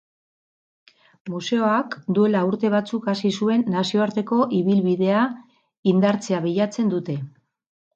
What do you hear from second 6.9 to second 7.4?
dute.